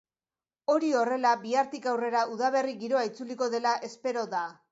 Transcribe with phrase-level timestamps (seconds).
[0.75, 4.45] Hori horrela, bihartik aurrera udaberri giroa itzuliko dela espero da.